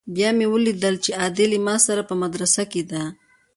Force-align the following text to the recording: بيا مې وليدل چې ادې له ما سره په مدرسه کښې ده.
بيا 0.15 0.29
مې 0.37 0.45
وليدل 0.53 0.95
چې 1.03 1.11
ادې 1.25 1.45
له 1.51 1.59
ما 1.65 1.75
سره 1.85 2.01
په 2.09 2.15
مدرسه 2.23 2.63
کښې 2.71 2.83
ده. 2.91 3.03